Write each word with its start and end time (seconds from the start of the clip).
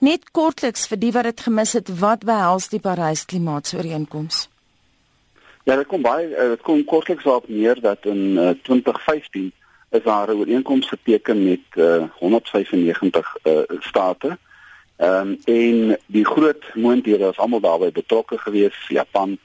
Net 0.00 0.30
kortliks 0.32 0.86
vir 0.88 0.96
die 0.96 1.10
wat 1.12 1.26
dit 1.28 1.40
gemis 1.44 1.74
het, 1.76 1.90
wat 2.00 2.22
behels 2.24 2.70
die 2.72 2.78
Parys 2.80 3.26
klimaatsooreenkoms? 3.28 4.46
Ja, 5.68 5.74
dit 5.76 5.88
kom 5.90 6.00
baie 6.00 6.30
eh, 6.30 6.46
dit 6.54 6.62
kom 6.64 6.80
kortliks 6.88 7.26
op 7.28 7.50
neer 7.52 7.76
dat 7.84 8.08
in 8.08 8.38
uh, 8.40 8.54
2015 8.64 9.50
is 9.90 10.02
daar 10.02 10.32
'n 10.32 10.38
ooreenkoms 10.40 10.88
geteken 10.88 11.44
met 11.44 11.66
uh, 11.76 12.08
195 12.16 13.36
uh, 13.44 13.58
state. 13.80 14.38
Ehm 14.96 15.28
um, 15.28 15.38
en 15.44 15.98
die 16.06 16.24
groot 16.24 16.64
moondhede 16.74 17.28
is 17.28 17.38
almal 17.38 17.60
daarbey 17.60 17.92
betrokke 17.92 18.38
gewees, 18.38 18.88
Japan, 18.88 19.38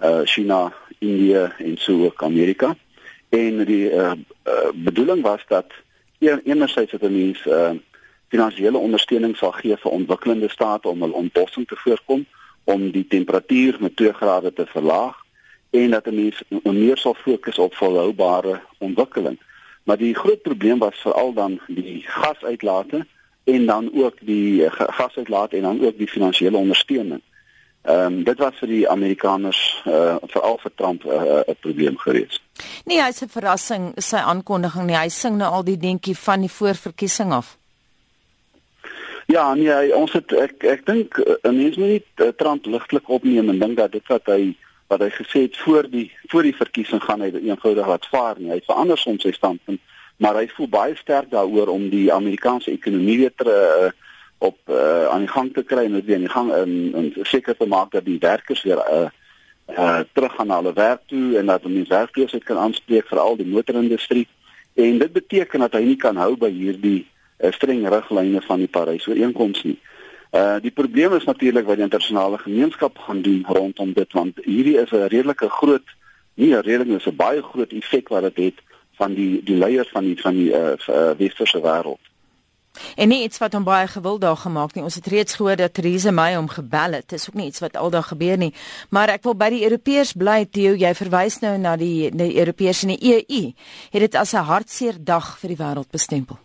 uh 0.00 0.20
China, 0.24 0.72
India 0.98 1.52
en 1.58 1.76
so 1.76 2.04
ook 2.04 2.22
Amerika. 2.22 2.76
En 3.28 3.64
die 3.64 3.90
uh, 3.92 4.12
uh 4.44 4.70
bedoeling 4.74 5.22
was 5.22 5.44
dat 5.48 5.66
een, 6.18 6.40
enerzijds 6.44 6.90
dat 6.90 7.00
'n 7.00 7.12
mens 7.12 7.46
uh 7.46 7.70
finansiële 8.30 8.78
ondersteuning 8.78 9.36
sal 9.36 9.52
gee 9.52 9.76
vir 9.76 9.90
ontwikkelende 9.90 10.48
state 10.48 10.88
om 10.88 11.02
hul 11.02 11.16
ontbossing 11.22 11.66
te 11.68 11.76
voorkom, 11.76 12.26
om 12.64 12.90
die 12.94 13.06
temperatuur 13.06 13.76
met 13.80 13.96
2 13.96 14.12
grade 14.12 14.52
te 14.52 14.66
verlaag 14.66 15.16
en 15.70 15.90
dat 15.90 16.06
'n 16.06 16.14
mens 16.14 16.42
meer 16.62 16.96
sal 16.96 17.14
fokus 17.14 17.58
op 17.58 17.74
volhoubare 17.74 18.60
ontwikkeling. 18.78 19.38
Maar 19.82 19.96
die 19.96 20.14
groot 20.14 20.42
probleem 20.42 20.78
was 20.78 21.00
veral 21.00 21.32
dan 21.32 21.60
die 21.66 22.04
gasuitlate 22.06 23.06
en 23.44 23.66
dan 23.66 23.90
ook 23.94 24.14
die 24.20 24.62
uh, 24.62 24.70
gasuitlate 24.70 25.56
en 25.56 25.62
dan 25.62 25.84
ook 25.86 25.98
die 25.98 26.08
finansiële 26.08 26.56
ondersteuning. 26.56 27.20
Ehm 27.82 28.12
um, 28.12 28.24
dit 28.24 28.38
was 28.38 28.54
vir 28.58 28.68
die 28.68 28.88
Amerikaners 28.88 29.82
uh 29.86 30.16
veral 30.22 30.58
vir 30.62 30.72
Trump 30.74 31.04
'n 31.04 31.08
uh, 31.08 31.40
'n 31.48 31.56
probleem 31.60 31.96
gewees. 31.98 32.42
Nee, 32.84 33.02
hy's 33.02 33.22
'n 33.22 33.28
verrassing 33.28 33.92
sy 33.96 34.16
aankondiging 34.16 34.86
nie. 34.86 34.96
Hy 34.96 35.08
sing 35.08 35.36
nou 35.36 35.52
al 35.52 35.64
die 35.64 35.76
dingetjie 35.76 36.16
van 36.16 36.40
die 36.40 36.50
voorverkiesing 36.50 37.32
af. 37.32 37.59
Ja, 39.30 39.54
nee, 39.54 39.94
ons 39.94 40.12
het 40.16 40.32
ek 40.34 40.64
ek 40.66 40.80
dink 40.88 41.18
'n 41.18 41.36
uh, 41.46 41.52
mens 41.54 41.76
moet 41.76 41.92
nie 41.92 42.04
uh, 42.16 42.32
Trump 42.36 42.66
ligtelik 42.66 43.08
opneem 43.08 43.48
en 43.48 43.58
dink 43.58 43.76
dat 43.76 43.92
dit 43.92 44.06
wat 44.10 44.26
hy 44.26 44.56
wat 44.90 45.00
hy 45.04 45.10
gesê 45.10 45.42
het 45.46 45.56
voor 45.56 45.86
die 45.90 46.10
voor 46.32 46.42
die 46.42 46.56
verkiesing 46.56 47.02
gaan 47.02 47.22
hy 47.22 47.30
eenvoudig 47.30 47.86
laat 47.86 48.06
vaar 48.10 48.40
nie. 48.40 48.50
Hy 48.50 48.60
verander 48.66 48.98
soms 48.98 49.22
sy 49.22 49.30
standpunt, 49.32 49.78
maar 50.16 50.34
hy 50.34 50.48
voel 50.56 50.68
baie 50.68 50.96
sterk 50.96 51.30
daaroor 51.30 51.70
om 51.70 51.86
die 51.92 52.10
Amerikaanse 52.12 52.72
ekonomie 52.74 53.18
weer 53.18 53.34
te 53.36 53.54
uh, 53.54 53.92
op 54.38 54.58
uh, 54.66 55.06
aan 55.12 55.28
die 55.28 55.32
gang 55.36 55.52
te 55.54 55.62
kry 55.62 55.84
en 55.84 56.00
dit 56.00 56.10
weer 56.10 56.26
die 56.26 56.34
gang 56.34 56.50
en, 56.52 56.74
en 56.94 57.12
seker 57.22 57.56
te 57.56 57.70
maak 57.70 57.94
dat 57.94 58.04
die 58.04 58.18
werkers 58.18 58.62
weer 58.66 58.82
uh, 58.82 59.08
uh 59.78 60.00
terug 60.12 60.34
gaan 60.34 60.50
na 60.50 60.58
hulle 60.58 60.74
werk 60.74 61.06
toe 61.06 61.38
en 61.38 61.46
dat 61.46 61.62
hulle 61.62 61.86
werkloosheid 61.86 62.44
kan 62.44 62.58
aanspreek 62.58 63.06
vir 63.06 63.22
al 63.22 63.36
die 63.36 63.46
motorindustrie 63.46 64.26
en 64.74 64.98
dit 64.98 65.12
beteken 65.12 65.60
dat 65.68 65.78
hy 65.78 65.84
nie 65.92 66.00
kan 66.00 66.16
hou 66.16 66.34
by 66.36 66.50
hierdie 66.50 67.06
streng 67.50 67.88
riglyne 67.88 68.40
van 68.40 68.58
die 68.58 68.68
Parys 68.68 69.06
ooreenkoms 69.08 69.62
nie. 69.62 69.78
Uh 70.30 70.60
die 70.62 70.70
probleem 70.70 71.14
is 71.16 71.24
natuurlik 71.24 71.66
wat 71.66 71.80
die 71.80 71.84
internasionale 71.88 72.38
gemeenskap 72.38 72.98
gaan 72.98 73.22
doen 73.22 73.44
rondom 73.48 73.92
dit 73.92 74.12
want 74.12 74.38
hierdie 74.44 74.78
is 74.78 74.90
'n 74.90 75.08
redelike 75.08 75.48
groot 75.48 75.88
nie 76.34 76.54
'n 76.54 76.62
redelik 76.62 76.98
is 76.98 77.06
'n 77.06 77.16
baie 77.16 77.42
groot 77.42 77.72
effek 77.72 78.08
wat 78.08 78.22
dit 78.22 78.36
het 78.44 78.58
van 79.00 79.14
die 79.14 79.42
die 79.42 79.56
leiers 79.56 79.90
van 79.90 80.04
die 80.04 80.20
van 80.20 80.34
die 80.34 80.50
uh, 80.50 80.72
uh 80.88 81.10
westerse 81.18 81.60
wêreld. 81.60 82.04
En 82.96 83.08
nie 83.08 83.22
iets 83.22 83.38
wat 83.38 83.52
hom 83.52 83.64
baie 83.64 83.88
gewild 83.88 84.20
daar 84.20 84.36
gemaak 84.36 84.74
nie. 84.74 84.84
Ons 84.84 84.94
het 84.94 85.06
reeds 85.06 85.34
gehoor 85.34 85.56
dat 85.56 85.74
Theresa 85.74 86.10
May 86.10 86.34
hom 86.34 86.48
gebel 86.48 86.92
het. 86.92 87.08
Dis 87.08 87.28
ook 87.28 87.34
nie 87.34 87.46
iets 87.46 87.58
wat 87.58 87.76
aldag 87.76 88.08
gebeur 88.08 88.38
nie. 88.38 88.54
Maar 88.88 89.08
ek 89.16 89.26
wil 89.26 89.34
by 89.34 89.48
die 89.50 89.64
Europeërs 89.66 90.12
bly, 90.12 90.44
Theo, 90.50 90.76
jy 90.78 90.94
verwys 90.94 91.40
nou 91.40 91.56
na 91.58 91.76
die 91.76 92.10
die 92.14 92.36
Europeërs 92.38 92.84
en 92.86 92.94
die 92.94 93.14
EU. 93.14 93.42
Het 93.90 94.06
dit 94.06 94.14
as 94.14 94.34
'n 94.34 94.46
hartseer 94.52 94.96
dag 95.04 95.38
vir 95.38 95.48
die 95.48 95.60
wêreld 95.64 95.90
bestempel? 95.90 96.38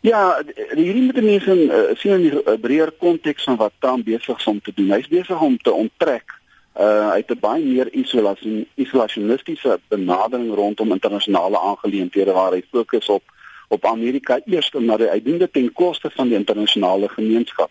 Ja, 0.00 0.42
hierdie 0.74 1.02
moet 1.02 1.22
mense 1.22 1.54
uh, 1.54 1.96
sien 1.98 2.12
in 2.12 2.26
die 2.28 2.34
uh, 2.38 2.54
breër 2.62 2.92
konteks 3.02 3.48
van 3.48 3.56
wat 3.58 3.72
Trump 3.82 4.04
besig 4.06 4.38
is 4.38 4.46
om 4.46 4.60
te 4.62 4.72
doen. 4.74 4.92
Hy's 4.94 5.08
besig 5.10 5.40
om 5.42 5.56
te 5.58 5.72
onttrek 5.72 6.36
uh 6.78 7.10
uit 7.10 7.30
'n 7.30 7.38
baie 7.40 7.64
meer 7.64 7.88
isolasie 7.92 8.68
isolationistiese 8.74 9.80
benadering 9.88 10.54
rondom 10.54 10.92
internasionale 10.92 11.58
aangeleenthede 11.58 12.32
waar 12.32 12.52
hy 12.52 12.62
fokus 12.70 13.08
op 13.08 13.22
op 13.68 13.86
Amerika 13.86 14.40
eers 14.44 14.70
maar 14.72 14.98
hy 14.98 15.22
doen 15.22 15.38
dit 15.38 15.52
ten 15.52 15.72
koste 15.72 16.10
van 16.10 16.28
die 16.28 16.36
internasionale 16.36 17.08
gemeenskap. 17.08 17.70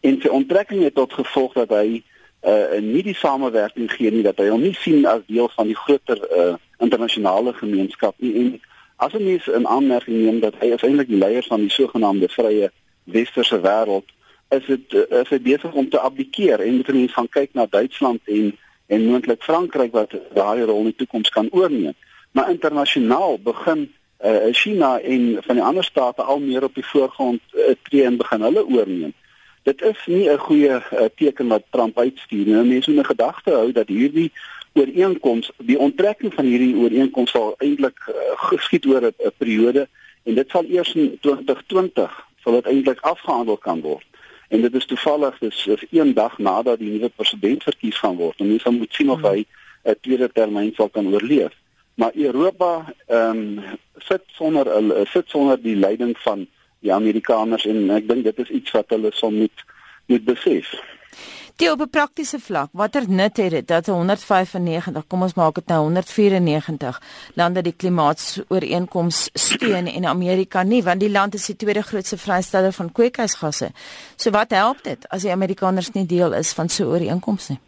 En 0.00 0.20
sy 0.20 0.28
onttrekking 0.28 0.82
het 0.82 0.94
tot 0.94 1.12
gevolg 1.12 1.52
dat 1.52 1.70
hy 1.70 2.02
uh 2.46 2.78
nie 2.80 3.02
die 3.02 3.16
samewerking 3.16 3.90
gee 3.92 4.10
nie 4.10 4.22
dat 4.22 4.38
hy 4.38 4.48
hom 4.48 4.62
nie 4.62 4.76
sien 4.78 5.06
as 5.06 5.26
deel 5.26 5.50
van 5.56 5.66
die 5.66 5.76
groter 5.76 6.20
uh 6.38 6.54
internasionale 6.78 7.52
gemeenskap 7.52 8.14
nie 8.18 8.34
en 8.34 8.60
as 8.96 9.12
'n 9.12 9.24
mens 9.24 9.46
in 9.46 9.66
aanmerking 9.66 10.16
neem 10.16 10.40
dat 10.40 10.54
hy 10.60 10.70
eintlik 10.70 11.08
die 11.08 11.18
leier 11.18 11.44
van 11.48 11.60
die 11.60 11.70
sogenaamde 11.70 12.28
vrye 12.28 12.70
westerse 13.04 13.60
wêreld 13.60 14.08
is 14.48 14.66
dit 14.66 14.92
is 14.92 15.28
hy 15.28 15.40
besig 15.40 15.72
om 15.72 15.88
te 15.88 16.00
abdikeer 16.00 16.60
en 16.60 16.76
moet 16.76 16.92
mense 16.92 17.14
gaan 17.14 17.28
kyk 17.28 17.50
na 17.52 17.66
Duitsland 17.70 18.20
en 18.24 18.52
en 18.86 19.04
moontlik 19.04 19.42
Frankryk 19.42 19.92
wat 19.92 20.12
daai 20.34 20.64
rol 20.64 20.78
in 20.78 20.90
die 20.92 20.96
toekoms 20.96 21.30
kan 21.32 21.48
oorneem. 21.50 21.94
Maar 22.36 22.50
internasionaal 22.50 23.38
begin 23.42 23.86
uh, 24.24 24.52
China 24.52 24.98
en 25.00 25.38
van 25.40 25.54
die 25.54 25.64
ander 25.64 25.84
state 25.84 26.22
al 26.22 26.40
meer 26.40 26.62
op 26.62 26.74
die 26.74 26.86
voorgrond 26.86 27.40
uh, 27.52 27.72
tree 27.82 28.04
en 28.04 28.16
begin 28.16 28.44
hulle 28.44 28.66
oorneem. 28.66 29.14
Dit 29.62 29.82
is 29.82 30.06
nie 30.06 30.28
'n 30.30 30.38
goeie 30.38 30.76
uh, 30.76 31.08
teken 31.16 31.48
wat 31.48 31.64
Trump 31.70 31.98
uitstuur 31.98 32.44
nie. 32.46 32.54
Mense 32.54 32.90
moet 32.90 33.00
'n 33.00 33.12
gedagte 33.14 33.50
hou 33.50 33.72
dat 33.72 33.88
hierdie 33.88 34.32
ooreenkoms, 34.74 35.50
die 35.58 35.78
onttrekking 35.78 36.34
van 36.34 36.44
hierdie 36.44 36.76
ooreenkoms 36.76 37.30
sal 37.30 37.54
eintlik 37.58 37.98
uh, 38.08 38.14
geskied 38.50 38.86
oor 38.86 39.06
'n 39.06 39.32
periode 39.38 39.88
en 40.24 40.34
dit 40.34 40.50
sal 40.50 40.64
eers 40.68 40.94
in 40.94 41.18
2020 41.20 42.20
sal 42.42 42.52
dit 42.52 42.66
eintlik 42.66 43.00
afgehandel 43.00 43.56
kan 43.56 43.80
word. 43.80 44.06
En 44.48 44.60
dit 44.60 44.74
is 44.74 44.86
toevallig 44.86 45.38
dis 45.38 45.66
is 45.66 45.84
een 45.90 46.14
dag 46.14 46.38
nadat 46.38 46.78
die 46.78 46.90
nuwe 46.90 47.08
president 47.08 47.62
verkies 47.62 47.98
gaan 47.98 48.16
word. 48.16 48.40
En 48.40 48.48
mense 48.48 48.70
moet 48.70 48.92
sien 48.94 49.10
of 49.10 49.20
hmm. 49.20 49.30
hy 49.30 49.46
'n 49.84 49.96
tweede 50.00 50.28
termyn 50.32 50.72
sal 50.74 50.88
kan 50.88 51.06
oorleef 51.12 51.52
maar 51.94 52.10
Europa 52.14 52.94
ehm 53.06 53.58
um, 53.58 53.78
sit 53.96 54.22
sonder 54.26 54.66
hulle 54.66 55.06
sit 55.06 55.28
sonder 55.28 55.60
die 55.62 55.76
leiding 55.76 56.18
van 56.18 56.46
die 56.78 56.92
Amerikaners 56.92 57.66
en 57.66 57.90
ek 57.90 58.08
dink 58.08 58.24
dit 58.24 58.38
is 58.38 58.50
iets 58.58 58.74
wat 58.74 58.90
hulle 58.90 59.12
sal 59.14 59.30
moet 59.30 59.64
moet 60.06 60.24
besef. 60.24 60.74
Die 61.56 61.70
op 61.70 61.80
'n 61.80 61.90
praktiese 61.90 62.38
vlak, 62.40 62.68
watter 62.72 63.04
nut 63.08 63.36
het 63.36 63.50
dit 63.50 63.66
dat 63.66 63.86
195, 63.86 65.06
kom 65.06 65.22
ons 65.22 65.34
maak 65.34 65.54
dit 65.54 65.66
nou 65.66 65.80
194 65.82 67.00
lande 67.34 67.62
die 67.62 67.74
klimaatsooreenkoms 67.76 69.28
steun 69.32 69.86
en 69.86 70.04
Amerika 70.04 70.62
nie, 70.62 70.82
want 70.82 71.00
die 71.00 71.10
land 71.10 71.34
is 71.34 71.46
die 71.46 71.56
tweede 71.56 71.82
grootste 71.82 72.18
vrysteller 72.18 72.72
van 72.72 72.92
kweekhuisgasse. 72.92 73.70
So 74.16 74.30
wat 74.30 74.50
help 74.50 74.82
dit 74.82 75.08
as 75.08 75.22
die 75.22 75.30
Amerikaners 75.30 75.90
nie 75.90 76.06
deel 76.06 76.32
is 76.32 76.52
van 76.52 76.68
so 76.68 76.84
'n 76.84 76.88
ooreenkoms 76.88 77.48
nie? 77.48 77.58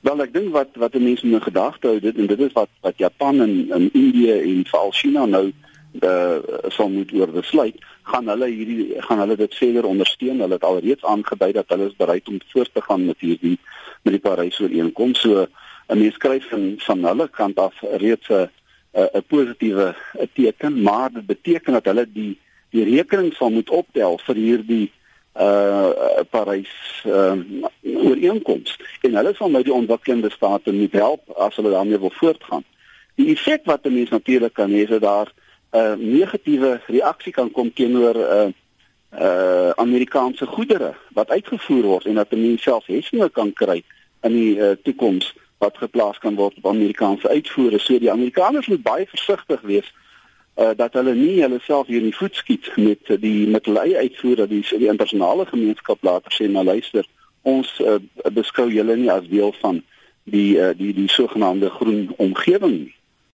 Wel 0.00 0.22
ek 0.22 0.32
dink 0.32 0.52
wat 0.52 0.68
wat 0.74 0.94
mense 0.94 1.26
in 1.26 1.42
gedagte 1.42 1.86
hou 1.86 2.00
dit 2.00 2.16
en 2.16 2.26
dit 2.26 2.38
is 2.38 2.52
wat 2.52 2.68
wat 2.80 2.94
Japan 2.96 3.40
en 3.40 3.66
en 3.70 3.92
Indië 3.92 4.32
en 4.32 4.64
veral 4.66 4.92
China 4.92 5.24
nou 5.24 5.52
uh 6.02 6.68
sal 6.68 6.88
moet 6.88 7.12
oor 7.12 7.30
besluit 7.32 7.76
gaan 8.02 8.28
hulle 8.28 8.48
hierdie 8.50 8.94
gaan 9.08 9.18
hulle 9.18 9.36
dit 9.36 9.54
verder 9.54 9.84
ondersteun? 9.84 10.40
Hulle 10.40 10.58
het 10.58 10.64
alreeds 10.64 11.04
aangedui 11.04 11.52
dat 11.52 11.68
hulle 11.68 11.86
is 11.86 11.96
bereid 11.96 12.28
om 12.28 12.40
voort 12.52 12.74
te 12.74 12.82
gaan 12.82 13.06
met 13.06 13.20
hierdie 13.20 13.58
met 14.02 14.12
die 14.14 14.22
Parys 14.22 14.60
ooreenkoms 14.60 15.20
so 15.20 15.46
'n 15.88 15.98
mens 15.98 16.14
skryf 16.14 16.48
van 16.48 16.74
van 16.78 17.04
hulle 17.04 17.28
kant 17.28 17.58
af 17.58 17.74
reeds 17.80 18.28
'n 18.28 18.48
'n 18.94 19.24
positiewe 19.26 19.94
teken 20.34 20.82
maar 20.82 21.10
dit 21.12 21.26
beteken 21.26 21.72
dat 21.72 21.84
hulle 21.84 22.06
die 22.12 22.38
die 22.70 22.84
rekening 22.84 23.34
sal 23.34 23.50
moet 23.50 23.70
optel 23.70 24.18
vir 24.26 24.34
hierdie 24.34 24.92
uh 25.36 26.24
Parys 26.30 26.72
uh 27.04 27.36
ooreenkoms. 27.82 28.76
En 29.02 29.14
hulle 29.14 29.34
sal 29.36 29.50
nou 29.50 29.62
die 29.62 29.72
ontwikkelende 29.72 30.30
state 30.30 30.72
moet 30.72 30.92
help 30.92 31.30
as 31.36 31.56
hulle 31.56 31.70
daarmee 31.70 31.98
wil 31.98 32.12
voortgaan. 32.14 32.64
Die 33.16 33.28
effek 33.34 33.64
wat 33.64 33.84
'n 33.84 33.94
mens 33.94 34.10
natuurlik 34.10 34.54
kan 34.54 34.70
hê 34.70 34.82
is 34.84 34.88
dat 34.88 35.00
daar 35.00 35.32
'n 35.72 35.78
uh, 35.78 35.94
negatiewe 35.94 36.80
reaksie 36.86 37.32
kan 37.32 37.50
kom 37.50 37.72
teenoor 37.72 38.16
uh 38.16 38.48
uh 39.18 39.70
Amerikaanse 39.70 40.46
goedere 40.46 40.94
wat 41.12 41.30
uitgevoer 41.30 41.82
word 41.82 42.06
en 42.06 42.14
dat 42.14 42.30
'n 42.30 42.40
mens 42.40 42.62
self 42.62 42.86
heffings 42.86 43.32
kan 43.32 43.52
kry 43.52 43.82
in 44.22 44.32
die 44.32 44.56
uh, 44.56 44.70
toekoms 44.82 45.34
wat 45.58 45.76
geplaas 45.76 46.18
kan 46.18 46.34
word 46.34 46.56
op 46.56 46.66
Amerikaanse 46.66 47.28
uitvoere. 47.28 47.78
So 47.78 47.98
die 47.98 48.10
Amerikaners 48.10 48.66
moet 48.66 48.82
baie 48.82 49.06
versigtig 49.08 49.60
wees 49.60 49.92
uh, 50.56 50.70
dat 50.76 50.92
hulle 50.92 51.14
nie 51.14 51.40
hulle 51.40 51.60
self 51.62 51.86
hier 51.86 52.02
in 52.02 52.10
die 52.10 52.16
voet 52.16 52.34
skiet 52.34 52.70
met 52.76 53.08
uh, 53.08 53.20
die 53.20 53.46
met 53.48 53.64
hulle 53.64 53.84
eie 53.86 53.98
uitvoer 53.98 54.36
dat 54.36 54.48
die, 54.52 54.64
die 54.78 54.90
internasionale 54.90 55.46
gemeenskap 55.46 56.02
later 56.04 56.32
sê 56.32 56.48
maar 56.50 56.64
luister 56.64 57.06
ons 57.42 57.70
uh, 57.80 57.98
beskou 58.32 58.68
julle 58.72 58.96
nie 58.96 59.10
as 59.12 59.28
deel 59.28 59.54
van 59.60 59.82
die 60.24 60.56
uh, 60.58 60.72
die 60.76 60.92
die 60.96 61.08
sogenaamde 61.12 61.70
groen 61.70 62.12
omgewing 62.16 62.78
nie. 62.84 62.95